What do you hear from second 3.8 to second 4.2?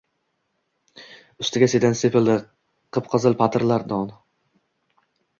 non.